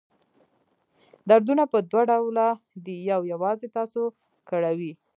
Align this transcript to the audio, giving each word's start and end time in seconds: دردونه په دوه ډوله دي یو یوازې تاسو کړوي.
دردونه 1.29 1.63
په 1.71 1.77
دوه 1.89 2.01
ډوله 2.09 2.47
دي 2.85 2.95
یو 3.11 3.21
یوازې 3.33 3.67
تاسو 3.77 4.01
کړوي. 4.49 4.91